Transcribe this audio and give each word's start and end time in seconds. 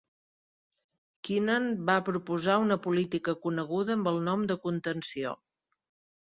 Kennan 1.27 1.67
va 1.89 1.97
proposar 2.07 2.55
una 2.63 2.79
política 2.87 3.35
coneguda 3.45 3.95
amb 3.99 4.11
el 4.15 4.19
nom 4.31 4.49
de 4.53 4.57
"contenció". 4.65 5.37